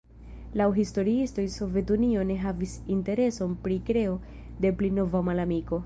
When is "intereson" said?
2.97-3.55